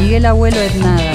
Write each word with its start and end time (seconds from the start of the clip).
Miguel 0.00 0.26
Abuelo 0.26 0.56
es 0.58 0.76
nada, 0.76 1.12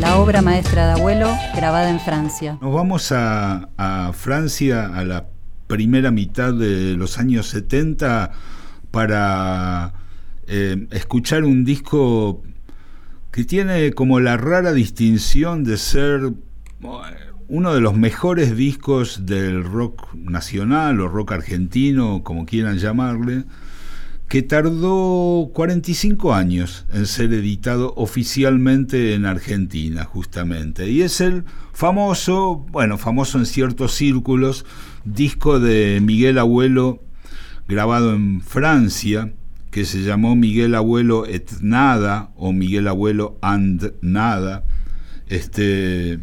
la 0.00 0.16
obra 0.18 0.42
maestra 0.42 0.88
de 0.88 0.92
Abuelo 0.94 1.30
grabada 1.54 1.88
en 1.88 2.00
Francia. 2.00 2.58
Nos 2.60 2.74
vamos 2.74 3.12
a, 3.12 4.10
Francia 4.12 4.86
a 4.92 5.04
la 5.04 5.28
primera 5.68 6.10
mitad 6.10 6.52
de 6.52 6.94
los 6.94 7.18
años 7.18 7.46
70 7.46 8.32
para 8.90 9.94
eh, 10.48 10.88
escuchar 10.90 11.44
un 11.44 11.64
disco 11.64 12.42
que 13.30 13.44
tiene 13.44 13.92
como 13.92 14.18
la 14.18 14.36
rara 14.36 14.72
distinción 14.72 15.62
de 15.62 15.76
ser 15.76 16.32
uno 17.48 17.74
de 17.74 17.80
los 17.80 17.94
mejores 17.96 18.56
discos 18.56 19.26
del 19.26 19.62
rock 19.62 20.12
nacional 20.14 21.00
o 21.00 21.08
rock 21.08 21.32
argentino, 21.32 22.22
como 22.24 22.46
quieran 22.46 22.78
llamarle, 22.78 23.44
que 24.34 24.42
tardó 24.42 25.48
45 25.52 26.34
años 26.34 26.86
en 26.92 27.06
ser 27.06 27.32
editado 27.32 27.94
oficialmente 27.96 29.14
en 29.14 29.26
Argentina, 29.26 30.02
justamente. 30.02 30.90
Y 30.90 31.02
es 31.02 31.20
el 31.20 31.44
famoso, 31.72 32.66
bueno, 32.72 32.98
famoso 32.98 33.38
en 33.38 33.46
ciertos 33.46 33.94
círculos, 33.94 34.66
disco 35.04 35.60
de 35.60 36.00
Miguel 36.02 36.38
Abuelo 36.38 37.00
grabado 37.68 38.12
en 38.12 38.40
Francia, 38.40 39.32
que 39.70 39.84
se 39.84 40.02
llamó 40.02 40.34
Miguel 40.34 40.74
Abuelo 40.74 41.26
et 41.26 41.52
Nada 41.60 42.32
o 42.34 42.52
Miguel 42.52 42.88
Abuelo 42.88 43.38
and 43.40 43.92
Nada. 44.00 44.64
Este, 45.28 46.18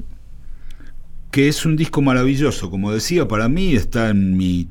que 1.32 1.48
es 1.48 1.66
un 1.66 1.78
disco 1.78 2.02
maravilloso, 2.02 2.70
como 2.70 2.92
decía, 2.92 3.30
para 3.30 3.48
mí 3.48 3.74
está 3.74 4.10
en 4.10 4.36
mi 4.36 4.68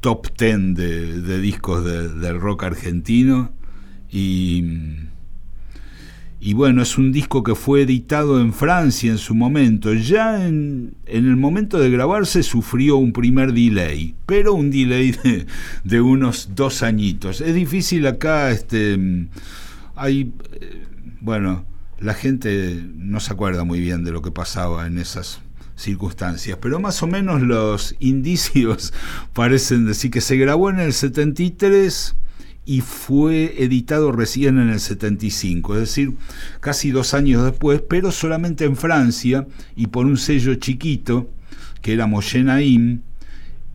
top 0.00 0.28
ten 0.36 0.74
de, 0.74 1.40
discos 1.40 1.84
del 1.84 2.40
rock 2.40 2.64
argentino 2.64 3.52
y, 4.10 4.64
y 6.40 6.54
bueno, 6.54 6.82
es 6.82 6.98
un 6.98 7.12
disco 7.12 7.42
que 7.42 7.54
fue 7.54 7.82
editado 7.82 8.40
en 8.40 8.52
Francia 8.52 9.10
en 9.10 9.18
su 9.18 9.34
momento. 9.34 9.94
Ya 9.94 10.46
en, 10.46 10.94
el 11.06 11.36
momento 11.36 11.78
de 11.78 11.90
grabarse 11.90 12.42
sufrió 12.42 12.98
un 12.98 13.12
primer 13.12 13.52
delay, 13.52 14.14
pero 14.26 14.54
un 14.54 14.70
delay 14.70 15.14
de, 15.84 16.00
unos 16.00 16.50
dos 16.54 16.82
añitos. 16.82 17.40
Es 17.40 17.54
difícil 17.54 18.06
acá, 18.06 18.50
este, 18.50 18.98
hay, 19.94 20.32
eh, 20.60 20.84
bueno, 21.20 21.64
la 21.98 22.14
gente 22.14 22.84
no 22.94 23.20
se 23.20 23.32
acuerda 23.32 23.64
muy 23.64 23.80
bien 23.80 24.04
de 24.04 24.12
lo 24.12 24.22
que 24.22 24.30
pasaba 24.30 24.86
en 24.86 24.98
esas 24.98 25.40
circunstancias, 25.76 26.58
pero 26.60 26.80
más 26.80 27.02
o 27.02 27.06
menos 27.06 27.42
los 27.42 27.94
indicios 28.00 28.92
parecen 29.32 29.86
decir 29.86 30.10
que 30.10 30.20
se 30.20 30.36
grabó 30.36 30.70
en 30.70 30.80
el 30.80 30.92
73 30.92 32.16
y 32.64 32.80
fue 32.80 33.62
editado 33.62 34.10
recién 34.10 34.58
en 34.58 34.70
el 34.70 34.80
75, 34.80 35.74
es 35.74 35.80
decir, 35.80 36.14
casi 36.60 36.90
dos 36.90 37.14
años 37.14 37.44
después, 37.44 37.80
pero 37.88 38.10
solamente 38.10 38.64
en 38.64 38.76
Francia 38.76 39.46
y 39.76 39.86
por 39.86 40.06
un 40.06 40.16
sello 40.16 40.54
chiquito 40.56 41.30
que 41.80 41.92
era 41.92 42.08
Moyenaim 42.08 43.02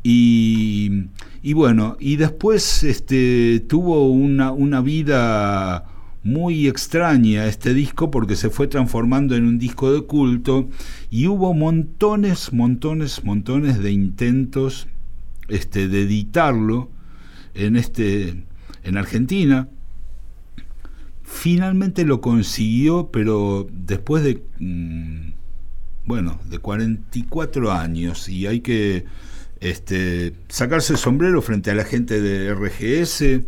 y, 0.03 1.05
y 1.41 1.53
bueno, 1.53 1.95
y 1.99 2.17
después 2.17 2.83
este, 2.83 3.61
tuvo 3.61 4.09
una, 4.09 4.51
una 4.51 4.81
vida 4.81 5.85
muy 6.23 6.67
extraña 6.67 7.47
este 7.47 7.73
disco 7.73 8.11
porque 8.11 8.35
se 8.35 8.49
fue 8.49 8.67
transformando 8.67 9.35
en 9.35 9.45
un 9.45 9.57
disco 9.57 9.91
de 9.91 10.01
culto 10.01 10.69
y 11.09 11.27
hubo 11.27 11.53
montones, 11.53 12.53
montones, 12.53 13.23
montones 13.23 13.79
de 13.79 13.91
intentos 13.91 14.87
este, 15.47 15.87
de 15.87 16.03
editarlo 16.03 16.89
en, 17.55 17.75
este, 17.75 18.43
en 18.83 18.97
Argentina. 18.97 19.67
Finalmente 21.23 22.05
lo 22.05 22.21
consiguió, 22.21 23.09
pero 23.11 23.67
después 23.71 24.23
de, 24.23 24.43
mm, 24.59 25.31
bueno, 26.05 26.39
de 26.49 26.59
44 26.59 27.71
años 27.71 28.29
y 28.29 28.45
hay 28.45 28.59
que 28.59 29.05
este, 29.59 30.33
sacarse 30.49 30.93
el 30.93 30.99
sombrero 30.99 31.41
frente 31.41 31.71
a 31.71 31.75
la 31.75 31.85
gente 31.85 32.21
de 32.21 32.53
RGS, 32.53 33.41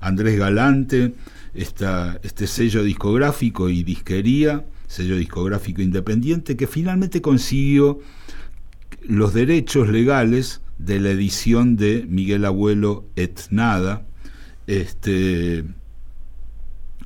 Andrés 0.00 0.38
Galante, 0.38 1.14
este 1.56 2.46
sello 2.46 2.82
discográfico 2.82 3.68
y 3.68 3.82
disquería, 3.82 4.66
sello 4.86 5.16
discográfico 5.16 5.82
independiente, 5.82 6.56
que 6.56 6.66
finalmente 6.66 7.20
consiguió 7.22 8.00
los 9.02 9.32
derechos 9.34 9.88
legales 9.88 10.60
de 10.78 11.00
la 11.00 11.10
edición 11.10 11.76
de 11.76 12.06
Miguel 12.08 12.44
Abuelo 12.44 13.06
et 13.16 13.40
Nada. 13.50 14.06
Este, 14.66 15.64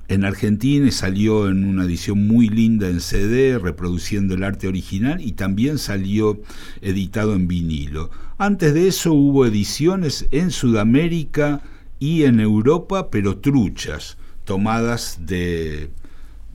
en 0.08 0.24
Argentina 0.24 0.90
salió 0.90 1.48
en 1.48 1.64
una 1.64 1.84
edición 1.84 2.26
muy 2.26 2.48
linda 2.48 2.88
en 2.88 3.00
CD, 3.00 3.58
reproduciendo 3.58 4.34
el 4.34 4.42
arte 4.42 4.66
original, 4.66 5.20
y 5.20 5.32
también 5.32 5.78
salió 5.78 6.40
editado 6.80 7.34
en 7.34 7.46
vinilo. 7.46 8.10
Antes 8.38 8.74
de 8.74 8.88
eso 8.88 9.12
hubo 9.12 9.46
ediciones 9.46 10.26
en 10.32 10.50
Sudamérica 10.50 11.62
y 12.00 12.24
en 12.24 12.40
Europa, 12.40 13.10
pero 13.10 13.38
truchas 13.38 14.16
tomadas 14.50 15.20
de, 15.26 15.90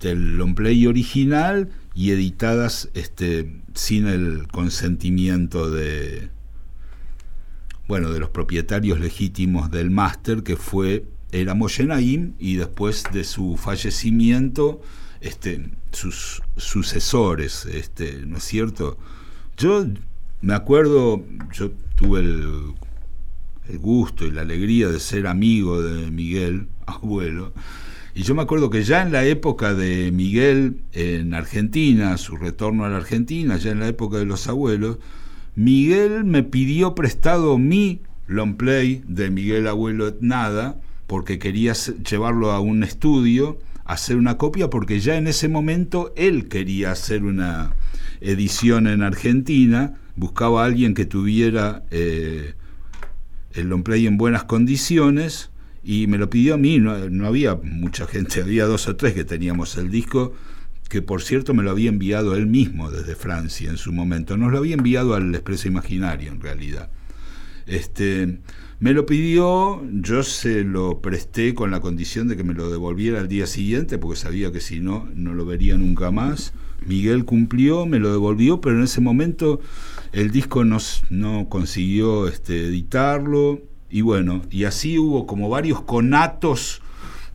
del 0.02 0.36
longplay 0.36 0.86
original 0.86 1.70
y 1.94 2.12
editadas 2.12 2.90
este, 2.94 3.62
sin 3.74 4.06
el 4.08 4.50
consentimiento 4.52 5.72
de 5.72 6.30
bueno 7.88 8.12
de 8.12 8.20
los 8.20 8.32
propietarios 8.32 9.00
legítimos 9.00 9.72
del 9.72 9.92
máster 9.92 10.44
que 10.44 10.58
fue 10.58 11.06
era 11.32 11.54
Moyenaim 11.54 12.34
y 12.38 12.58
después 12.58 13.06
de 13.14 13.24
su 13.24 13.56
fallecimiento 13.56 14.82
este 15.22 15.70
sus 15.94 16.42
sucesores 16.58 17.66
este 17.66 18.26
no 18.26 18.40
es 18.40 18.44
cierto 18.44 18.98
yo 19.56 19.88
me 20.42 20.54
acuerdo 20.54 21.24
yo 21.54 21.72
tuve 21.96 22.20
el, 22.20 22.74
el 23.70 23.80
gusto 23.80 24.26
y 24.26 24.32
la 24.32 24.42
alegría 24.42 24.90
de 24.90 25.00
ser 25.00 25.28
amigo 25.28 25.82
de 25.82 26.12
Miguel 26.12 26.68
abuelo. 26.86 27.54
Y 28.18 28.24
yo 28.24 28.34
me 28.34 28.44
acuerdo 28.44 28.70
que 28.70 28.84
ya 28.84 29.02
en 29.02 29.12
la 29.12 29.26
época 29.26 29.74
de 29.74 30.10
Miguel 30.12 30.78
en 30.94 31.34
Argentina, 31.34 32.18
su 32.18 32.38
retorno 32.38 32.86
a 32.86 32.90
la 32.90 32.98
Argentina, 32.98 33.58
ya 33.58 33.72
en 33.72 33.82
la 33.82 33.90
época 33.90 34.18
de 34.18 34.26
los 34.26 34.48
abuelos, 34.48 35.00
Miguel 35.56 36.24
me 36.24 36.42
pidió 36.42 36.96
prestado 36.96 37.58
mi 37.58 38.00
long 38.28 38.56
play 38.56 39.04
de 39.06 39.30
Miguel 39.30 39.68
Abuelo 39.68 40.16
Nada, 40.22 40.80
porque 41.08 41.40
quería 41.40 41.74
llevarlo 41.74 42.52
a 42.52 42.62
un 42.62 42.84
estudio, 42.84 43.60
hacer 43.84 44.16
una 44.16 44.38
copia, 44.38 44.70
porque 44.70 45.02
ya 45.02 45.18
en 45.18 45.28
ese 45.28 45.50
momento 45.50 46.14
él 46.16 46.48
quería 46.48 46.92
hacer 46.92 47.24
una 47.24 47.74
edición 48.22 48.88
en 48.88 49.04
Argentina, 49.04 49.96
buscaba 50.16 50.64
a 50.64 50.66
alguien 50.66 50.94
que 50.94 51.06
tuviera 51.06 51.84
eh, 51.92 52.54
el 53.54 53.68
long 53.68 53.84
play 53.84 54.08
en 54.08 54.18
buenas 54.18 54.46
condiciones 54.46 55.52
y 55.86 56.08
me 56.08 56.18
lo 56.18 56.32
pidió 56.32 56.56
a 56.56 56.58
mí, 56.58 56.80
no, 56.80 57.28
había 57.28 57.56
mucha 57.56 58.08
gente, 58.08 58.42
había 58.42 58.66
dos 58.66 58.88
o 58.88 58.96
tres 58.96 59.14
que 59.14 59.24
teníamos 59.24 59.78
el 59.78 59.92
disco, 59.92 60.34
que 60.90 61.04
por 61.04 61.22
cierto 61.22 61.54
me 61.54 61.62
lo 61.62 61.70
había 61.70 61.90
enviado 61.90 62.36
él 62.36 62.48
mismo 62.48 62.90
desde 62.90 63.16
Francia 63.16 63.70
en 63.70 63.78
su 63.78 63.94
momento, 63.94 64.36
nos 64.36 64.52
lo 64.52 64.58
había 64.58 64.74
enviado 64.74 65.14
al 65.14 65.34
Expreso 65.36 65.68
Imaginario 65.68 66.32
en 66.32 66.42
realidad. 66.42 66.90
Este, 67.68 68.40
me 68.80 68.94
lo 68.94 69.06
pidió, 69.06 69.84
yo 69.92 70.24
se 70.24 70.64
lo 70.64 71.02
presté 71.02 71.54
con 71.54 71.70
la 71.70 71.82
condición 71.82 72.28
de 72.28 72.36
que 72.36 72.44
me 72.44 72.56
lo 72.56 72.72
devolviera 72.72 73.20
al 73.20 73.28
día 73.28 73.46
siguiente, 73.46 74.00
porque 74.00 74.20
sabía 74.20 74.52
que 74.52 74.62
si 74.62 74.80
no, 74.80 75.08
no 75.14 75.36
lo 75.36 75.46
vería 75.46 75.78
nunca 75.78 76.10
más. 76.10 76.54
Miguel 76.86 77.26
cumplió, 77.26 77.86
me 77.86 78.00
lo 78.00 78.12
devolvió, 78.12 78.60
pero 78.60 78.76
en 78.78 78.84
ese 78.84 79.02
momento 79.02 79.60
el 80.14 80.32
disco 80.32 80.64
no, 80.66 80.78
no 81.12 81.48
consiguió 81.48 82.28
este, 82.28 82.66
editarlo, 82.66 83.62
y 83.90 84.02
bueno, 84.02 84.42
y 84.50 84.64
así 84.66 84.98
hubo 84.98 85.28
como 85.28 85.50
varios 85.50 85.82
conatos 85.82 86.82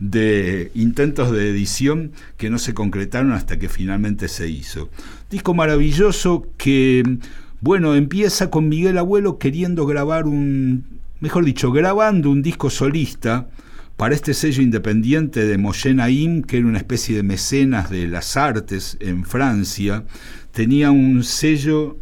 de 0.00 0.70
intentos 0.74 1.30
de 1.30 1.50
edición 1.50 2.12
que 2.38 2.50
no 2.50 2.58
se 2.58 2.74
concretaron 2.74 3.32
hasta 3.32 3.58
que 3.58 3.68
finalmente 3.68 4.28
se 4.28 4.48
hizo. 4.48 4.88
Disco 5.30 5.54
maravilloso 5.54 6.46
que, 6.56 7.18
bueno, 7.60 7.94
empieza 7.94 8.50
con 8.50 8.68
Miguel 8.68 8.98
Abuelo 8.98 9.38
queriendo 9.38 9.86
grabar 9.86 10.26
un, 10.26 10.84
mejor 11.20 11.44
dicho, 11.44 11.70
grabando 11.70 12.30
un 12.30 12.42
disco 12.42 12.70
solista 12.70 13.48
para 13.96 14.14
este 14.14 14.32
sello 14.32 14.62
independiente 14.62 15.44
de 15.44 15.58
Moyen 15.58 16.00
Aim, 16.00 16.42
que 16.42 16.56
era 16.56 16.66
una 16.66 16.78
especie 16.78 17.14
de 17.14 17.22
mecenas 17.22 17.90
de 17.90 18.08
las 18.08 18.38
artes 18.38 18.96
en 19.00 19.24
Francia, 19.24 20.04
tenía 20.52 20.90
un 20.90 21.22
sello 21.22 21.98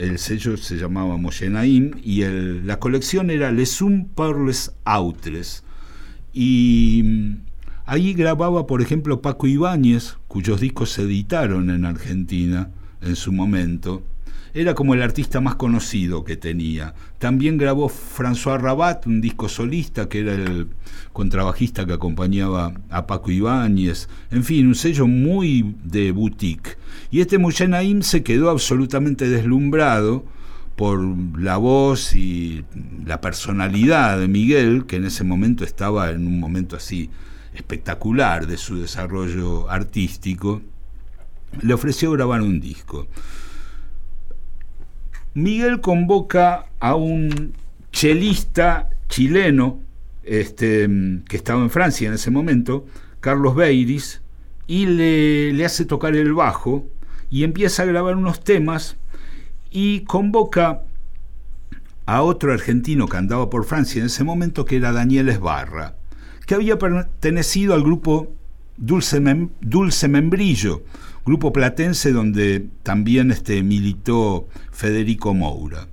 el 0.00 0.18
sello 0.18 0.56
se 0.56 0.78
llamaba 0.78 1.18
Moyenaim 1.18 1.92
y 2.02 2.22
la 2.24 2.78
colección 2.78 3.30
era 3.30 3.52
Les 3.52 3.82
Un 3.82 4.08
Perles 4.08 4.72
Autres. 4.84 5.62
Y 6.32 7.02
mm, 7.04 7.34
ahí 7.84 8.14
grababa, 8.14 8.66
por 8.66 8.80
ejemplo, 8.80 9.20
Paco 9.20 9.46
Ibáñez, 9.46 10.16
cuyos 10.26 10.62
discos 10.62 10.92
se 10.92 11.02
editaron 11.02 11.68
en 11.68 11.84
Argentina 11.84 12.70
en 13.02 13.14
su 13.14 13.30
momento. 13.30 14.02
Era 14.54 14.74
como 14.74 14.94
el 14.94 15.02
artista 15.02 15.40
más 15.40 15.54
conocido 15.54 16.24
que 16.24 16.36
tenía. 16.36 16.94
También 17.18 17.58
grabó 17.58 17.88
François 17.88 18.60
Rabat, 18.60 19.06
un 19.06 19.20
disco 19.20 19.48
solista, 19.48 20.08
que 20.08 20.20
era 20.20 20.34
el 20.34 20.68
contrabajista 21.12 21.86
que 21.86 21.92
acompañaba 21.92 22.74
a 22.90 23.06
Paco 23.06 23.30
Ibáñez. 23.30 24.08
En 24.30 24.44
fin, 24.44 24.66
un 24.66 24.74
sello 24.74 25.06
muy 25.06 25.74
de 25.84 26.12
boutique. 26.12 26.76
Y 27.10 27.20
este 27.20 27.38
Mouchenaim 27.38 28.02
se 28.02 28.22
quedó 28.22 28.50
absolutamente 28.50 29.28
deslumbrado 29.28 30.24
por 30.76 30.98
la 31.38 31.58
voz 31.58 32.14
y 32.14 32.64
la 33.04 33.20
personalidad 33.20 34.18
de 34.18 34.28
Miguel, 34.28 34.86
que 34.86 34.96
en 34.96 35.04
ese 35.04 35.24
momento 35.24 35.64
estaba 35.64 36.10
en 36.10 36.26
un 36.26 36.40
momento 36.40 36.76
así 36.76 37.10
espectacular 37.54 38.46
de 38.46 38.56
su 38.56 38.80
desarrollo 38.80 39.68
artístico, 39.70 40.62
le 41.60 41.74
ofreció 41.74 42.12
grabar 42.12 42.42
un 42.42 42.60
disco. 42.60 43.08
Miguel 45.34 45.80
convoca 45.80 46.66
a 46.80 46.94
un 46.96 47.52
chelista 47.92 48.90
chileno 49.08 49.80
este, 50.24 50.88
que 51.28 51.36
estaba 51.36 51.60
en 51.60 51.70
Francia 51.70 52.08
en 52.08 52.14
ese 52.14 52.30
momento, 52.30 52.86
Carlos 53.20 53.54
Beiris, 53.54 54.22
y 54.66 54.86
le, 54.86 55.52
le 55.52 55.64
hace 55.64 55.84
tocar 55.84 56.14
el 56.14 56.32
bajo 56.32 56.86
y 57.30 57.44
empieza 57.44 57.82
a 57.82 57.86
grabar 57.86 58.16
unos 58.16 58.42
temas 58.42 58.96
y 59.70 60.00
convoca 60.00 60.82
a 62.06 62.22
otro 62.22 62.52
argentino 62.52 63.06
que 63.06 63.16
andaba 63.16 63.50
por 63.50 63.64
Francia 63.64 64.00
en 64.00 64.06
ese 64.06 64.24
momento, 64.24 64.64
que 64.64 64.76
era 64.76 64.92
Daniel 64.92 65.28
Esbarra, 65.28 65.94
que 66.46 66.56
había 66.56 66.78
pertenecido 66.78 67.74
al 67.74 67.84
grupo 67.84 68.34
Dulce, 68.80 70.08
Membrillo, 70.08 70.82
grupo 71.26 71.52
platense 71.52 72.12
donde 72.12 72.66
también 72.82 73.30
este, 73.30 73.62
militó 73.62 74.48
Federico 74.72 75.34
Moura. 75.34 75.86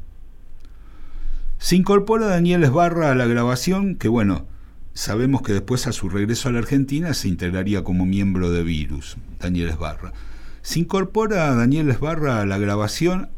Se 1.59 1.75
incorpora 1.75 2.27
Daniel 2.27 2.63
Esbarra 2.63 3.11
a 3.11 3.15
la 3.15 3.25
grabación, 3.25 3.95
que 3.95 4.07
bueno, 4.07 4.45
sabemos 4.93 5.41
que 5.41 5.51
después 5.51 5.85
a 5.85 5.91
su 5.91 6.07
regreso 6.07 6.47
a 6.47 6.53
la 6.53 6.59
Argentina 6.59 7.13
se 7.13 7.27
integraría 7.27 7.83
como 7.83 8.05
miembro 8.05 8.51
de 8.51 8.63
Virus, 8.63 9.17
Daniel 9.39 9.69
Esbarra. 9.69 10.13
Se 10.61 10.79
incorpora 10.79 11.53
Daniel 11.55 11.89
Esbarra 11.89 12.41
a 12.41 12.45
la 12.45 12.57
grabación, 12.57 13.29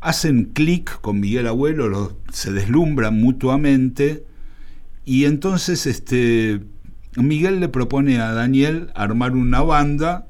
hacen 0.00 0.44
clic 0.54 1.00
con 1.02 1.20
Miguel 1.20 1.48
Abuelo, 1.48 2.16
se 2.32 2.50
deslumbran 2.50 3.20
mutuamente 3.20 4.24
y 5.04 5.26
entonces 5.26 5.86
este, 5.86 6.62
Miguel 7.16 7.60
le 7.60 7.68
propone 7.68 8.20
a 8.20 8.32
Daniel 8.32 8.90
armar 8.94 9.32
una 9.32 9.62
banda 9.62 10.26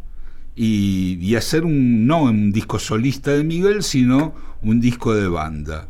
y, 0.57 1.35
hacer 1.35 1.65
un, 1.65 2.07
no 2.07 2.23
un 2.23 2.53
disco 2.53 2.79
solista 2.79 3.33
de 3.33 3.45
Miguel, 3.45 3.83
sino 3.83 4.35
un 4.63 4.81
disco 4.81 5.15
de 5.15 5.29
banda. 5.29 5.89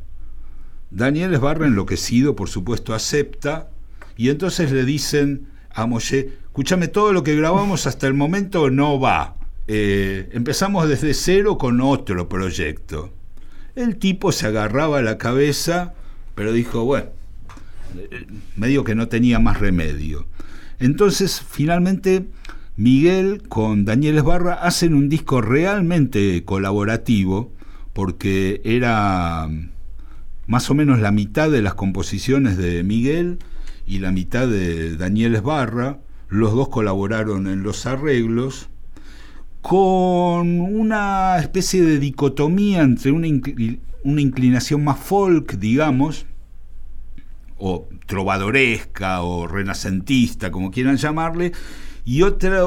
Daniel 0.91 1.35
Esbarra, 1.35 1.67
enloquecido, 1.67 2.37
por 2.37 2.49
supuesto, 2.49 2.95
acepta, 2.95 3.71
y 4.17 4.29
entonces 4.29 4.71
le 4.71 4.85
dicen 4.85 5.49
a 5.71 5.87
Moshe, 5.87 6.31
escúchame, 6.45 6.89
todo 6.89 7.13
lo 7.13 7.25
que 7.25 7.35
grabamos 7.35 7.87
hasta 7.87 8.07
el 8.07 8.15
momento 8.15 8.71
no 8.71 9.01
va. 9.01 9.37
Eh, 9.67 10.29
empezamos 10.33 10.89
desde 10.89 11.15
cero 11.15 11.59
con 11.59 11.81
otro 11.81 12.29
proyecto. 12.29 13.13
El 13.75 13.97
tipo 13.97 14.31
se 14.31 14.47
agarraba 14.47 15.03
la 15.03 15.19
cabeza, 15.19 15.95
pero 16.35 16.53
dijo, 16.53 16.85
bueno, 16.85 17.09
eh, 17.97 18.27
medio 18.57 18.85
que 18.85 18.95
no 18.95 19.09
tenía 19.09 19.41
más 19.41 19.59
remedio. 19.59 20.27
Entonces, 20.79 21.43
finalmente, 21.47 22.27
Miguel 22.77 23.43
con 23.49 23.85
Daniel 23.85 24.19
Esbarra 24.19 24.55
hacen 24.55 24.95
un 24.95 25.09
disco 25.09 25.41
realmente 25.41 26.45
colaborativo, 26.45 27.53
porque 27.93 28.61
era 28.65 29.49
más 30.47 30.71
o 30.71 30.75
menos 30.75 30.99
la 30.99 31.13
mitad 31.13 31.51
de 31.51 31.63
las 31.63 31.75
composiciones 31.75 32.57
de 32.57 32.83
Miguel 32.83 33.39
y 33.87 33.99
la 33.99 34.11
mitad 34.11 34.49
de 34.49 34.97
Daniel 34.97 35.37
Esbarra. 35.37 36.01
Los 36.29 36.53
dos 36.53 36.69
colaboraron 36.69 37.47
en 37.47 37.63
los 37.63 37.87
arreglos 37.87 38.69
con 39.63 40.61
una 40.61 41.39
especie 41.39 41.83
de 41.83 41.99
dicotomía 41.99 42.83
entre 42.83 43.13
una, 43.13 43.29
una 44.03 44.21
inclinación 44.21 44.85
más 44.85 44.99
folk, 44.99 45.59
digamos, 45.59 46.27
o 47.59 47.89
trovadoresca 48.07 49.23
o 49.23 49.47
renacentista, 49.47 50.51
como 50.51 50.71
quieran 50.71 50.97
llamarle, 50.97 51.53
y 52.07 52.23
otra, 52.23 52.67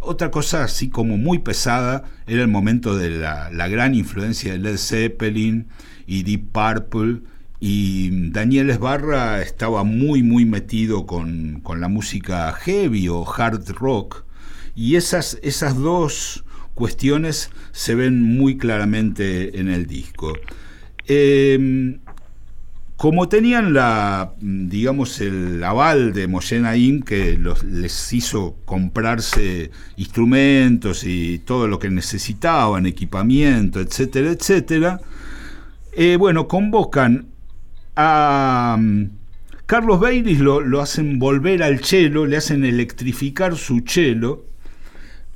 otra 0.00 0.30
cosa 0.30 0.64
así 0.64 0.88
como 0.88 1.18
muy 1.18 1.38
pesada 1.38 2.04
era 2.26 2.40
el 2.40 2.48
momento 2.48 2.96
de 2.96 3.10
la, 3.10 3.68
gran 3.68 3.94
influencia 3.94 4.52
de 4.52 4.58
Led 4.58 4.78
Zeppelin 4.78 5.68
y 6.06 6.22
Deep 6.22 6.52
Purple. 6.52 7.20
Y 7.60 8.30
Daniel 8.30 8.70
Esbarra 8.70 9.42
estaba 9.42 9.84
muy, 9.84 10.22
muy 10.22 10.46
metido 10.46 11.06
con, 11.06 11.62
la 11.76 11.88
música 11.88 12.50
heavy 12.52 13.08
o 13.08 13.30
hard 13.30 13.68
rock. 13.72 14.24
Y 14.74 14.96
esas, 14.96 15.38
esas 15.42 15.76
dos 15.76 16.44
cuestiones 16.74 17.50
se 17.72 17.94
ven 17.94 18.22
muy 18.22 18.56
claramente 18.56 19.60
en 19.60 19.68
el 19.68 19.86
disco. 19.86 20.32
Eh, 21.06 21.98
como 23.02 23.28
tenían 23.28 23.74
la, 23.74 24.34
digamos, 24.38 25.20
el 25.20 25.64
aval 25.64 26.12
de 26.12 26.28
Moshe 26.28 26.62
que 27.04 27.36
los, 27.36 27.64
les 27.64 28.12
hizo 28.12 28.58
comprarse 28.64 29.72
instrumentos 29.96 31.02
y 31.02 31.40
todo 31.40 31.66
lo 31.66 31.80
que 31.80 31.90
necesitaban, 31.90 32.86
equipamiento, 32.86 33.80
etcétera, 33.80 34.30
etcétera, 34.30 35.00
eh, 35.94 36.14
bueno, 36.16 36.46
convocan 36.46 37.26
a 37.96 38.76
mm, 38.78 39.06
Carlos 39.66 39.98
Beiris, 39.98 40.38
lo, 40.38 40.60
lo 40.60 40.80
hacen 40.80 41.18
volver 41.18 41.64
al 41.64 41.80
chelo, 41.80 42.24
le 42.24 42.36
hacen 42.36 42.64
electrificar 42.64 43.56
su 43.56 43.80
chelo, 43.80 44.44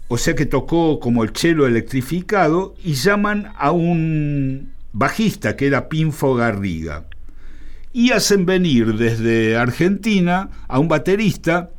o 0.06 0.18
sea 0.18 0.36
que 0.36 0.46
tocó 0.46 1.00
como 1.00 1.24
el 1.24 1.32
chelo 1.32 1.66
electrificado, 1.66 2.76
y 2.84 2.92
llaman 2.92 3.48
a 3.58 3.72
un 3.72 4.70
bajista 4.92 5.56
que 5.56 5.66
era 5.66 5.88
Pinfo 5.88 6.36
Garriga 6.36 7.06
y 7.96 8.12
hacen 8.12 8.44
venir 8.44 8.98
desde 8.98 9.56
Argentina 9.56 10.50
a 10.68 10.78
un 10.78 10.86
baterista 10.86 11.70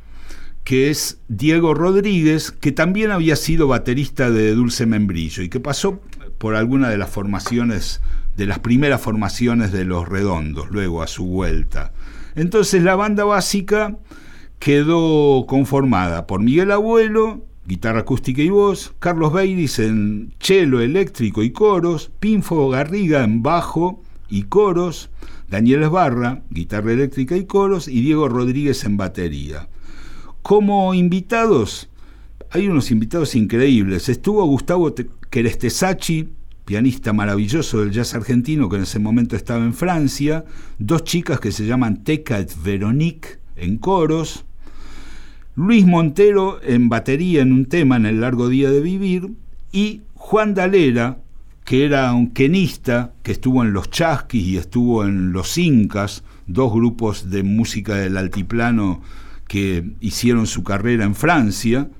que 0.64 0.90
es 0.90 1.20
Diego 1.28 1.74
Rodríguez, 1.74 2.50
que 2.50 2.72
también 2.72 3.12
había 3.12 3.36
sido 3.36 3.68
baterista 3.68 4.28
de 4.28 4.52
Dulce 4.52 4.84
Membrillo 4.84 5.44
y 5.44 5.48
que 5.48 5.60
pasó 5.60 6.00
por 6.38 6.56
alguna 6.56 6.88
de 6.88 6.98
las 6.98 7.08
formaciones, 7.08 8.02
de 8.36 8.46
las 8.46 8.58
primeras 8.58 9.00
formaciones 9.00 9.70
de 9.70 9.84
Los 9.84 10.08
Redondos, 10.08 10.72
luego 10.72 11.02
a 11.02 11.06
su 11.06 11.24
vuelta. 11.24 11.92
Entonces 12.34 12.82
la 12.82 12.96
banda 12.96 13.24
básica 13.24 13.96
quedó 14.58 15.46
conformada 15.46 16.26
por 16.26 16.42
Miguel 16.42 16.72
Abuelo, 16.72 17.46
guitarra 17.64 18.00
acústica 18.00 18.42
y 18.42 18.48
voz, 18.48 18.92
Carlos 18.98 19.32
Beiris 19.32 19.78
en 19.78 20.34
cello 20.40 20.80
eléctrico 20.80 21.44
y 21.44 21.52
coros, 21.52 22.10
Pinfo 22.18 22.70
Garriga 22.70 23.22
en 23.22 23.40
bajo 23.44 24.02
y 24.28 24.42
coros, 24.42 25.10
Daniel 25.50 25.84
Esbarra, 25.84 26.42
guitarra 26.50 26.92
eléctrica 26.92 27.36
y 27.36 27.44
coros, 27.44 27.88
y 27.88 28.00
Diego 28.02 28.28
Rodríguez 28.28 28.84
en 28.84 28.96
batería. 28.96 29.68
Como 30.42 30.94
invitados, 30.94 31.88
hay 32.50 32.68
unos 32.68 32.90
invitados 32.90 33.34
increíbles. 33.34 34.08
Estuvo 34.08 34.44
Gustavo 34.44 34.94
Kerestesachi, 35.30 36.28
pianista 36.64 37.12
maravilloso 37.12 37.80
del 37.80 37.92
jazz 37.92 38.14
argentino 38.14 38.68
que 38.68 38.76
en 38.76 38.82
ese 38.82 38.98
momento 38.98 39.36
estaba 39.36 39.64
en 39.64 39.74
Francia, 39.74 40.44
dos 40.78 41.04
chicas 41.04 41.40
que 41.40 41.52
se 41.52 41.66
llaman 41.66 42.04
Teca 42.04 42.38
et 42.38 42.52
Veronique 42.62 43.38
en 43.56 43.78
coros, 43.78 44.44
Luis 45.56 45.86
Montero 45.86 46.60
en 46.62 46.88
batería 46.88 47.42
en 47.42 47.52
un 47.52 47.66
tema 47.66 47.96
en 47.96 48.06
el 48.06 48.20
largo 48.20 48.48
día 48.48 48.70
de 48.70 48.80
vivir 48.80 49.32
y 49.72 50.02
Juan 50.14 50.54
Dalera 50.54 51.18
que 51.68 51.84
era 51.84 52.14
un 52.14 52.30
quenista 52.30 53.12
que 53.22 53.32
estuvo 53.32 53.62
en 53.62 53.74
los 53.74 53.90
Chasquis 53.90 54.42
y 54.42 54.56
estuvo 54.56 55.04
en 55.04 55.32
los 55.32 55.58
Incas, 55.58 56.24
dos 56.46 56.72
grupos 56.72 57.28
de 57.28 57.42
música 57.42 57.94
del 57.96 58.16
altiplano 58.16 59.02
que 59.46 59.90
hicieron 60.00 60.46
su 60.46 60.64
carrera 60.64 61.04
en 61.04 61.14
Francia, 61.14 61.90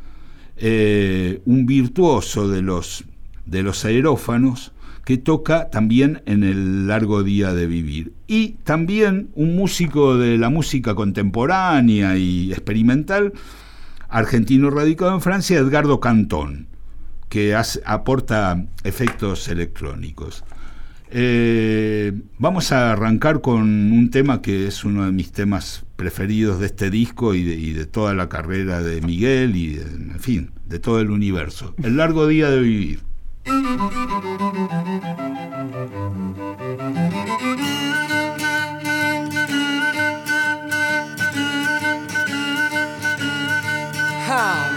eh, 0.56 1.42
un 1.44 1.66
virtuoso 1.66 2.48
de 2.48 2.62
los, 2.62 3.04
de 3.44 3.62
los 3.62 3.84
aerófanos 3.84 4.72
que 5.04 5.18
toca 5.18 5.68
también 5.68 6.22
en 6.24 6.44
el 6.44 6.86
largo 6.88 7.22
día 7.22 7.52
de 7.52 7.66
vivir. 7.66 8.14
Y 8.26 8.52
también 8.64 9.28
un 9.34 9.54
músico 9.54 10.16
de 10.16 10.38
la 10.38 10.48
música 10.48 10.94
contemporánea 10.94 12.16
y 12.16 12.52
experimental, 12.52 13.34
argentino 14.08 14.70
radicado 14.70 15.12
en 15.12 15.20
Francia, 15.20 15.58
Edgardo 15.58 16.00
Cantón 16.00 16.67
que 17.28 17.54
aporta 17.84 18.64
efectos 18.84 19.48
electrónicos. 19.48 20.44
Eh, 21.10 22.12
vamos 22.38 22.70
a 22.72 22.92
arrancar 22.92 23.40
con 23.40 23.62
un 23.62 24.10
tema 24.10 24.42
que 24.42 24.66
es 24.66 24.84
uno 24.84 25.06
de 25.06 25.12
mis 25.12 25.32
temas 25.32 25.84
preferidos 25.96 26.60
de 26.60 26.66
este 26.66 26.90
disco 26.90 27.34
y 27.34 27.72
de, 27.72 27.86
toda 27.86 28.14
la 28.14 28.28
carrera 28.28 28.82
de 28.82 29.00
Miguel 29.00 29.56
y, 29.56 29.74
de, 29.74 29.82
en 29.82 30.20
fin, 30.20 30.50
de 30.66 30.78
todo 30.78 31.00
el 31.00 31.10
universo. 31.10 31.74
El 31.82 31.96
largo 31.96 32.26
día 32.26 32.50
de 32.50 32.60
vivir. 32.60 33.00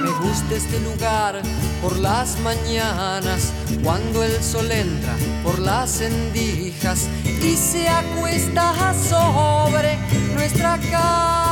Me 0.01 0.09
gusta 0.27 0.55
este 0.55 0.79
lugar 0.79 1.41
por 1.81 1.97
las 1.97 2.39
mañanas, 2.39 3.51
cuando 3.83 4.23
el 4.23 4.41
sol 4.43 4.71
entra 4.71 5.15
por 5.43 5.59
las 5.59 6.01
endijas 6.01 7.07
y 7.41 7.55
se 7.55 7.87
acuesta 7.87 8.93
sobre 8.93 9.97
nuestra 10.35 10.77
cama. 10.91 11.50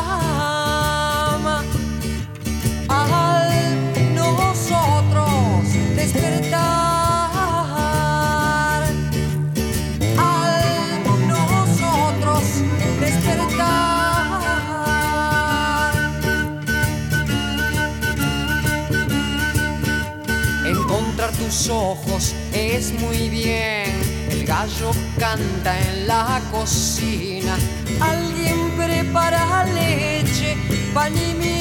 Ojos 21.68 22.34
es 22.54 22.94
muy 22.94 23.28
bien. 23.30 23.92
El 24.30 24.46
gallo 24.46 24.92
canta 25.18 25.78
en 25.78 26.08
la 26.08 26.42
cocina. 26.52 27.58
Alguien 28.00 28.72
prepara 28.78 29.66
leche, 29.66 30.56
pan 30.94 31.12
y 31.18 31.34
miel. 31.34 31.60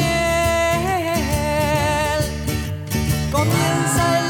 Comienza 3.33 4.21
el 4.21 4.27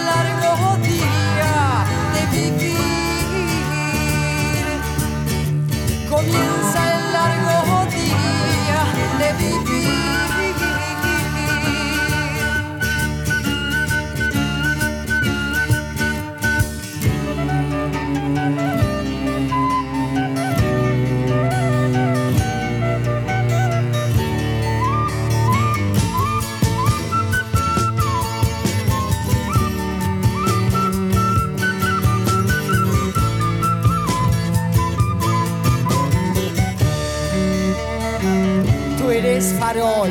farol 39.45 40.09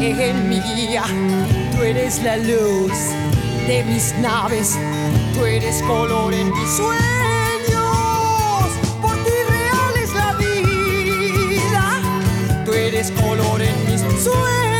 en 0.00 0.48
mi 0.48 0.60
guía. 0.60 1.04
Tú 1.72 1.82
eres 1.82 2.22
la 2.22 2.36
luz 2.36 2.92
de 3.66 3.84
mis 3.84 4.14
naves, 4.20 4.78
tú 5.34 5.44
eres 5.44 5.82
color 5.82 6.32
en 6.32 6.50
mis 6.50 6.70
sueños. 6.70 7.76
Por 9.02 9.14
ti 9.24 9.30
real 9.48 9.94
es 10.02 10.14
la 10.14 10.32
vida, 10.34 12.00
tú 12.64 12.72
eres 12.72 13.10
color 13.10 13.60
en 13.60 13.74
mis 13.90 14.00
sueños. 14.22 14.75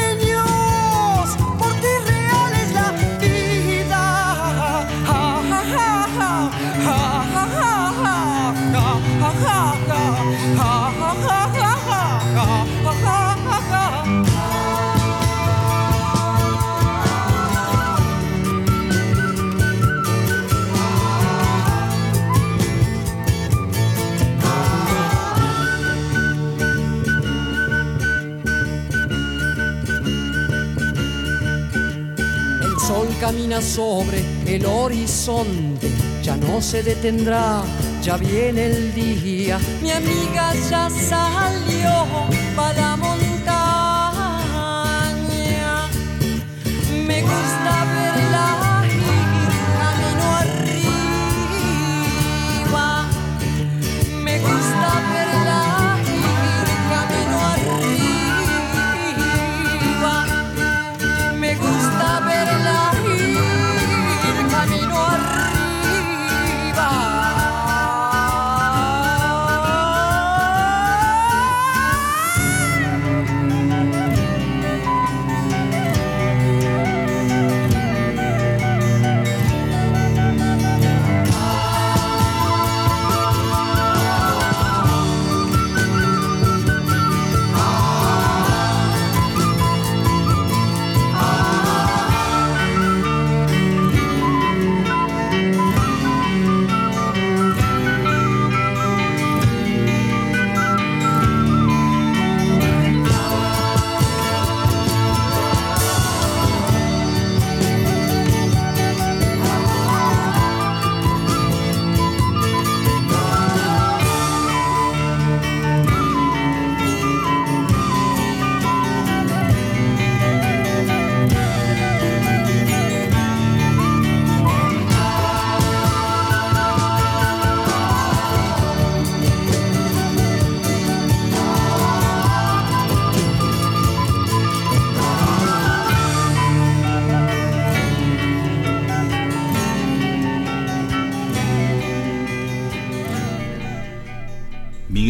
Camina 33.26 33.61
sobre 33.61 34.23
el 34.47 34.64
horizonte, 34.66 35.90
ya 36.23 36.37
no 36.37 36.62
se 36.62 36.85
detendrá, 36.85 37.61
ya 38.00 38.16
viene 38.16 38.66
el 38.66 38.95
día. 38.95 39.59
Mi 39.83 39.90
amiga 39.90 40.54
ya 40.71 40.88
salió 40.88 42.06
para 42.54 42.95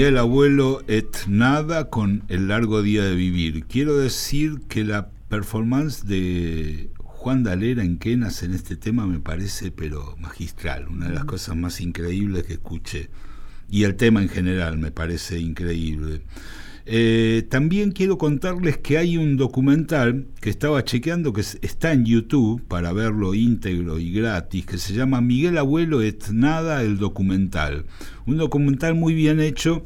Miguel 0.07 0.19
Abuelo 0.19 0.85
et 0.87 1.27
nada 1.27 1.91
con 1.91 2.23
El 2.29 2.47
largo 2.47 2.81
día 2.81 3.03
de 3.03 3.17
vivir. 3.17 3.65
Quiero 3.65 3.99
decir 3.99 4.61
que 4.69 4.85
la 4.85 5.11
performance 5.29 6.07
de 6.07 6.91
Juan 6.99 7.43
Dalera 7.43 7.83
en 7.83 7.99
Quenas 7.99 8.45
en 8.45 8.55
este 8.55 8.77
tema 8.77 9.05
me 9.09 9.19
parece 9.19 9.73
pero 9.73 10.15
magistral, 10.21 10.87
una 10.87 11.09
de 11.09 11.15
las 11.15 11.25
cosas 11.25 11.57
más 11.57 11.81
increíbles 11.81 12.45
que 12.45 12.53
escuché. 12.53 13.11
Y 13.69 13.83
el 13.83 13.97
tema 13.97 14.23
en 14.23 14.29
general 14.29 14.79
me 14.79 14.93
parece 14.93 15.41
increíble. 15.41 16.23
Eh, 16.89 17.45
también 17.51 17.91
quiero 17.91 18.17
contarles 18.17 18.79
que 18.79 18.99
hay 18.99 19.17
un 19.17 19.37
documental 19.37 20.29
que 20.41 20.51
estaba 20.51 20.85
chequeando 20.85 21.33
que 21.33 21.41
está 21.41 21.93
en 21.93 22.05
YouTube 22.05 22.63
para 22.69 22.93
verlo 22.93 23.35
íntegro 23.35 23.99
y 23.99 24.13
gratis, 24.13 24.67
que 24.67 24.79
se 24.79 24.95
llama 24.95 25.21
Miguel 25.21 25.59
Abuelo 25.59 26.01
et 26.01 26.29
nada 26.31 26.83
el 26.83 26.97
documental. 26.99 27.87
Un 28.25 28.37
documental 28.37 28.95
muy 28.95 29.13
bien 29.13 29.41
hecho 29.41 29.85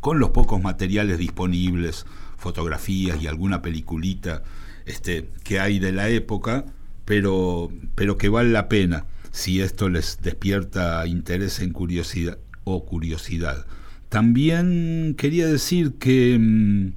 con 0.00 0.18
los 0.18 0.30
pocos 0.30 0.62
materiales 0.62 1.18
disponibles, 1.18 2.06
fotografías 2.36 3.22
y 3.22 3.26
alguna 3.26 3.62
peliculita 3.62 4.42
este, 4.86 5.28
que 5.44 5.60
hay 5.60 5.78
de 5.78 5.92
la 5.92 6.08
época, 6.08 6.64
pero, 7.04 7.70
pero 7.94 8.16
que 8.16 8.28
vale 8.28 8.50
la 8.50 8.68
pena 8.68 9.04
si 9.30 9.60
esto 9.60 9.88
les 9.88 10.18
despierta 10.22 11.06
interés 11.06 11.60
en 11.60 11.72
curiosidad 11.72 12.38
o 12.64 12.84
curiosidad. 12.84 13.66
También 14.08 15.14
quería 15.16 15.46
decir 15.46 15.94
que, 15.94 16.36
mm, 16.38 16.92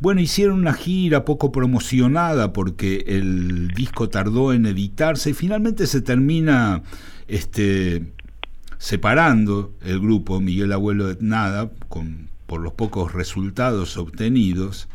bueno, 0.00 0.20
hicieron 0.20 0.58
una 0.58 0.72
gira 0.72 1.24
poco 1.24 1.52
promocionada 1.52 2.52
porque 2.52 3.04
el 3.06 3.68
disco 3.68 4.08
tardó 4.08 4.52
en 4.52 4.66
editarse 4.66 5.30
y 5.30 5.34
finalmente 5.34 5.86
se 5.86 6.00
termina 6.00 6.82
este, 7.28 8.12
separando 8.78 9.72
el 9.84 10.00
grupo, 10.00 10.40
Miguel 10.40 10.72
Abuelo 10.72 11.06
de 11.06 11.18
Nada, 11.20 11.70
con, 11.88 12.28
por 12.48 12.60
los 12.60 12.72
pocos 12.72 13.12
resultados 13.12 13.96
obtenidos. 13.96 14.88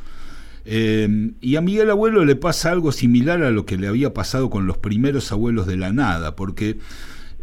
Eh, 0.65 1.31
y 1.39 1.55
a 1.55 1.61
Miguel 1.61 1.89
Abuelo 1.89 2.25
le 2.25 2.35
pasa 2.35 2.71
algo 2.71 2.91
similar 2.91 3.43
a 3.43 3.51
lo 3.51 3.65
que 3.65 3.77
le 3.77 3.87
había 3.87 4.13
pasado 4.13 4.49
con 4.49 4.67
los 4.67 4.77
primeros 4.77 5.31
abuelos 5.31 5.67
de 5.67 5.77
la 5.77 5.93
nada, 5.93 6.35
porque 6.35 6.79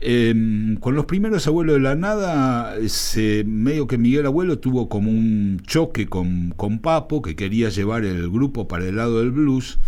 Em, 0.02 0.76
con 0.76 0.94
los 0.94 1.04
primeros 1.04 1.46
abuelos 1.46 1.74
de 1.74 1.80
la 1.80 1.94
nada, 1.94 2.74
medio 3.44 3.86
que 3.86 3.98
Miguel 3.98 4.24
Abuelo 4.24 4.58
tuvo 4.58 4.88
como 4.88 5.10
un 5.10 5.60
choque 5.66 6.06
con, 6.06 6.54
con 6.56 6.78
Papo, 6.78 7.20
que 7.20 7.36
quería 7.36 7.68
llevar 7.68 8.06
el 8.06 8.30
grupo 8.30 8.66
para 8.66 8.86
el 8.86 8.96
lado 8.96 9.18
del 9.18 9.30
blues, 9.30 9.78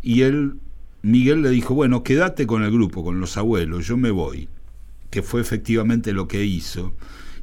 y 0.00 0.22
él, 0.22 0.54
Miguel 1.02 1.42
le 1.42 1.50
dijo, 1.50 1.74
bueno, 1.74 2.02
quédate 2.02 2.46
con 2.46 2.62
el 2.62 2.70
grupo, 2.70 3.04
con 3.04 3.20
los 3.20 3.36
abuelos, 3.36 3.86
yo 3.86 3.98
me 3.98 4.10
voy, 4.10 4.48
que 5.10 5.22
fue 5.22 5.42
efectivamente 5.42 6.14
lo 6.14 6.26
que 6.26 6.44
hizo. 6.44 6.94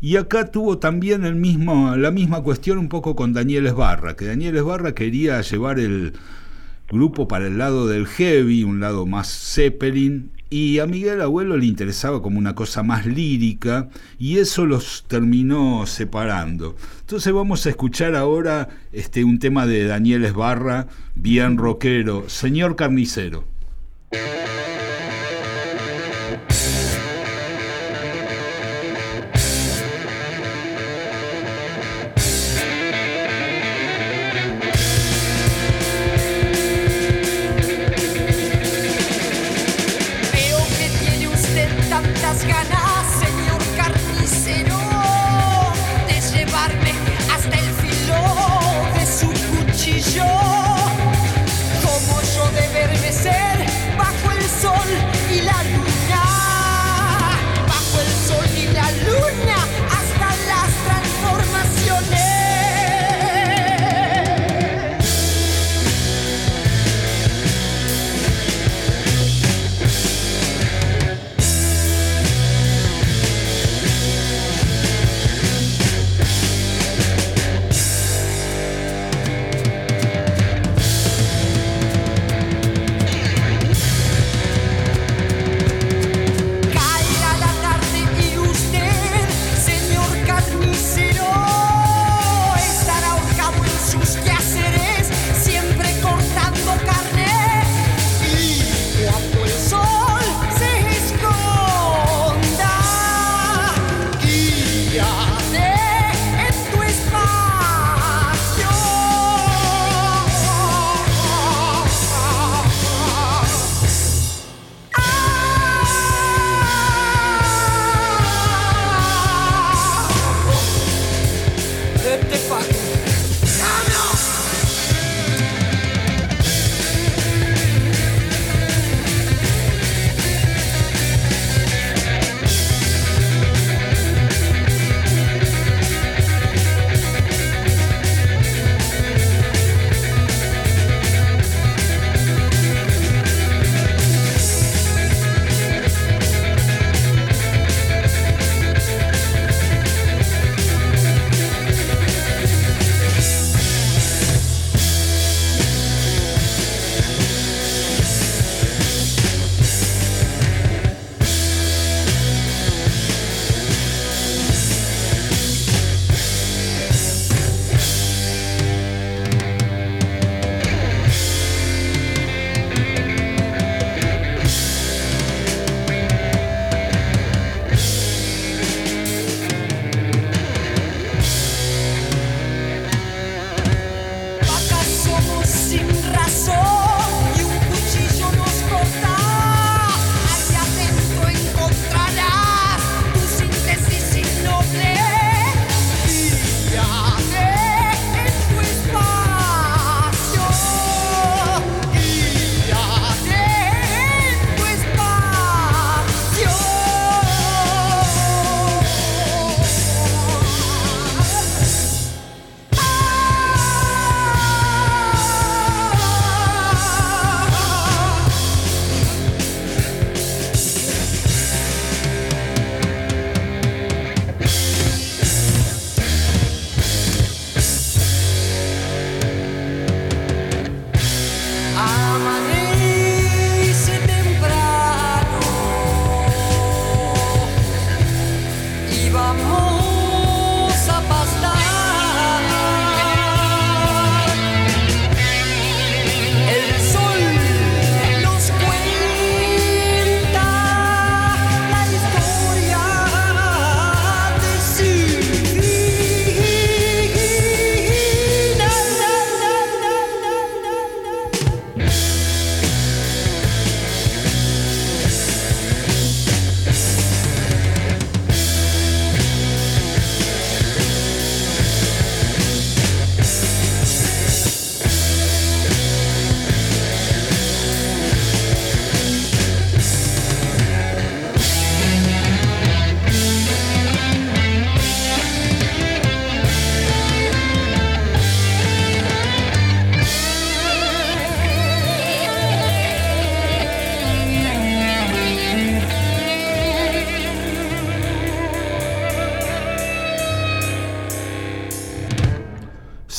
Y 0.01 0.15
acá 0.15 0.49
tuvo 0.49 0.79
también 0.79 1.25
el 1.25 1.35
mismo, 1.35 1.95
la 1.95 2.09
misma 2.09 2.41
cuestión 2.41 2.79
un 2.79 2.89
poco 2.89 3.15
con 3.15 3.33
Daniel 3.33 3.67
Esbarra, 3.67 4.15
que 4.15 4.25
Daniel 4.25 4.57
Esbarra 4.57 4.95
quería 4.95 5.39
llevar 5.41 5.79
el 5.79 6.13
grupo 6.89 7.27
para 7.27 7.45
el 7.45 7.59
lado 7.59 7.87
del 7.87 8.07
heavy, 8.07 8.63
un 8.63 8.79
lado 8.79 9.05
más 9.05 9.29
Zeppelin, 9.53 10.31
y 10.49 10.79
a 10.79 10.87
Miguel 10.87 11.21
Abuelo 11.21 11.55
le 11.55 11.67
interesaba 11.67 12.21
como 12.21 12.39
una 12.39 12.55
cosa 12.55 12.81
más 12.81 13.05
lírica 13.05 13.89
y 14.19 14.39
eso 14.39 14.65
los 14.65 15.05
terminó 15.07 15.85
separando. 15.85 16.75
Entonces 17.01 17.31
vamos 17.31 17.65
a 17.65 17.69
escuchar 17.69 18.15
ahora 18.15 18.69
este, 18.91 19.23
un 19.23 19.37
tema 19.37 19.67
de 19.67 19.85
Daniel 19.85 20.25
Esbarra, 20.25 20.87
bien 21.15 21.57
rockero, 21.57 22.27
Señor 22.27 22.75
Carnicero. 22.75 23.45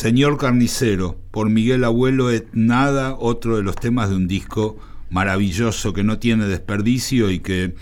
Señor 0.02 0.36
Carnicero, 0.36 1.16
por 1.30 1.48
Miguel 1.48 1.84
Abuelo 1.84 2.30
es 2.30 2.42
nada, 2.52 3.14
otro 3.14 3.56
de 3.56 3.62
los 3.62 3.76
temas 3.76 4.10
de 4.10 4.16
un 4.16 4.26
disco 4.26 4.76
maravilloso 5.10 5.92
que 5.92 6.02
no 6.02 6.18
tiene 6.18 6.46
desperdicio 6.48 7.30
y 7.30 7.38
que, 7.38 7.76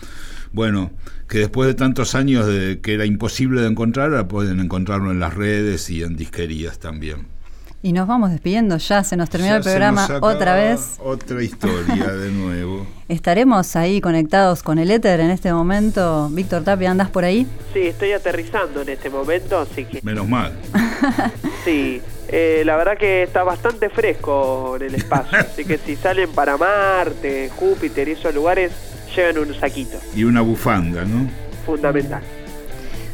bueno, 0.53 0.91
que 1.31 1.39
después 1.39 1.67
de 1.67 1.73
tantos 1.73 2.15
años 2.15 2.47
de 2.47 2.81
que 2.83 2.93
era 2.93 3.07
imposible 3.07 3.63
de 3.63 3.69
encontrar, 3.69 4.29
pueden 4.29 4.61
encontrarlo 4.61 5.11
en 5.13 5.19
las 5.19 5.33
redes 5.33 5.89
y 5.89 6.03
en 6.03 6.15
disquerías 6.15 6.79
también. 6.79 7.40
Y 7.83 7.95
nos 7.95 8.07
vamos 8.07 8.31
despidiendo 8.31 8.77
ya, 8.77 9.03
se 9.03 9.17
nos 9.17 9.31
terminó 9.31 9.57
el 9.57 9.63
programa 9.63 10.07
otra 10.21 10.55
vez. 10.55 10.97
Otra 10.99 11.43
historia 11.43 12.09
de 12.09 12.31
nuevo. 12.31 12.87
¿Estaremos 13.09 13.75
ahí 13.75 14.03
conectados 14.03 14.63
con 14.63 14.79
el 14.79 14.91
éter 14.91 15.21
en 15.21 15.31
este 15.31 15.51
momento? 15.51 16.29
Víctor 16.31 16.63
Tapia, 16.63 16.91
¿andas 16.91 17.09
por 17.09 17.25
ahí? 17.25 17.47
Sí, 17.73 17.87
estoy 17.87 18.13
aterrizando 18.13 18.83
en 18.83 18.91
este 18.91 19.09
momento, 19.09 19.59
así 19.59 19.87
que... 19.87 20.01
Menos 20.03 20.29
mal. 20.29 20.53
sí, 21.65 22.03
eh, 22.29 22.63
la 22.67 22.77
verdad 22.77 22.99
que 22.99 23.23
está 23.23 23.45
bastante 23.45 23.89
fresco 23.89 24.77
en 24.77 24.83
el 24.83 24.95
espacio, 24.97 25.39
así 25.41 25.65
que 25.65 25.79
si 25.79 25.97
salen 25.97 26.31
para 26.33 26.59
Marte, 26.59 27.51
Júpiter 27.57 28.09
y 28.09 28.13
esos 28.13 28.35
lugares, 28.35 28.73
lleven 29.17 29.39
un 29.39 29.55
saquito. 29.55 29.99
Y 30.15 30.25
una 30.25 30.43
bufanda, 30.43 31.05
¿no? 31.07 31.31
Fundamental. 31.65 32.23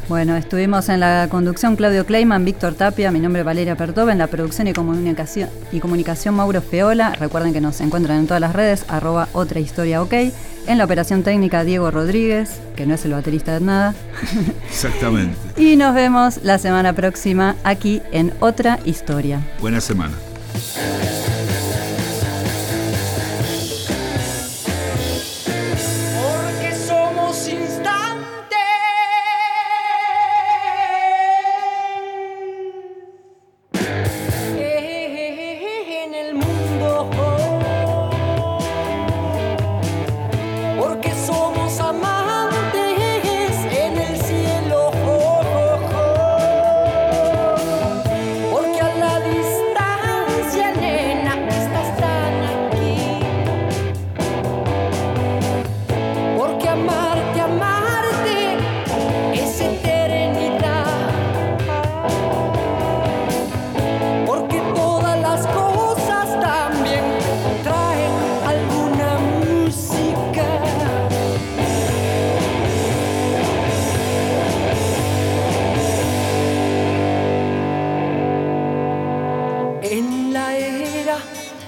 Bueno, 0.09 0.37
estuvimos 0.37 0.87
en 0.87 1.01
la 1.01 1.27
conducción 1.29 1.75
Claudio 1.75 2.05
Kleiman, 2.05 2.45
Víctor 2.45 2.75
Tapia, 2.75 3.11
mi 3.11 3.19
nombre 3.19 3.41
es 3.41 3.45
Valeria 3.45 3.75
Pertova, 3.75 4.13
en 4.13 4.17
la 4.17 4.27
producción 4.27 4.67
y 4.67 4.73
comunicación, 4.73 5.49
y 5.73 5.81
comunicación 5.81 6.33
Mauro 6.33 6.61
Feola. 6.61 7.11
Recuerden 7.19 7.51
que 7.51 7.59
nos 7.59 7.81
encuentran 7.81 8.19
en 8.19 8.25
todas 8.25 8.39
las 8.39 8.53
redes, 8.53 8.85
arroba 8.87 9.27
otra 9.33 9.59
historia 9.59 10.01
ok. 10.01 10.13
En 10.67 10.77
la 10.77 10.85
operación 10.85 11.23
técnica 11.23 11.65
Diego 11.65 11.91
Rodríguez, 11.91 12.61
que 12.77 12.85
no 12.85 12.95
es 12.95 13.03
el 13.03 13.11
baterista 13.11 13.53
de 13.55 13.65
nada. 13.65 13.95
Exactamente. 14.69 15.35
y 15.57 15.75
nos 15.75 15.93
vemos 15.93 16.39
la 16.41 16.57
semana 16.57 16.93
próxima 16.93 17.57
aquí 17.65 18.01
en 18.13 18.31
Otra 18.39 18.79
Historia. 18.85 19.41
Buena 19.59 19.81
semana. 19.81 20.13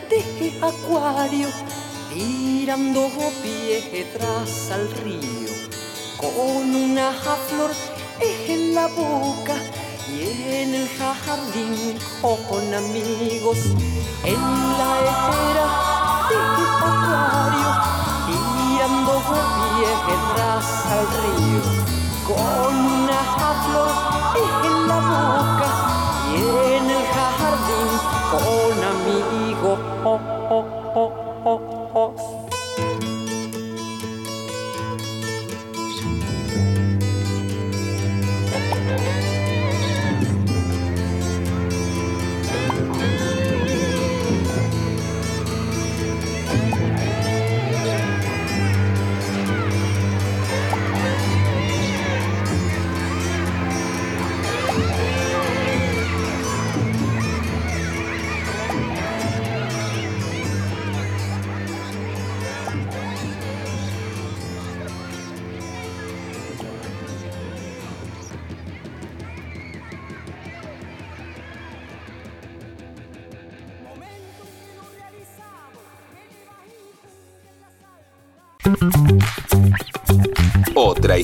espeje 0.09 0.57
acuario, 0.61 1.49
tirando 2.11 3.09
piedras 3.43 4.71
al 4.71 4.89
río, 5.03 5.51
con 6.17 6.75
una 6.75 7.11
flor 7.11 7.71
en 8.19 8.73
la 8.73 8.87
boca 8.87 9.55
y 10.09 10.23
en 10.51 10.73
el 10.73 10.89
jardín 10.89 11.97
con 12.21 12.73
amigos, 12.73 13.57
en 14.23 14.41
la 14.79 14.91
esfera 15.09 15.67
de 16.29 16.37
acuario, 16.65 17.69
tirando 18.25 19.13
piedras 19.69 20.65
al 20.87 21.05
río, 21.21 21.61
con 22.27 22.75
una 22.75 23.21
flor 23.63 23.91
en 24.35 24.87
la 24.87 24.99
boca 25.13 25.69
y 26.31 26.37
en 26.75 26.89
el 26.89 27.05
jardín 27.13 27.89
con 28.31 28.83
amigos. 28.83 29.48
go 29.61 29.75
ho 30.03 30.17
ho 30.49 30.59
ho 30.93 31.05
ho 31.43 31.57
ho. 31.93 32.38